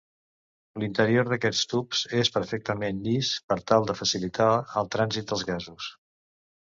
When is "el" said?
4.83-4.91